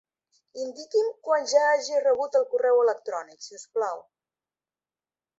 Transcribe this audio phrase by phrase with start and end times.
[0.61, 4.01] Indiqui'm quan ja hagi rebut el correu electrònic, si us plau.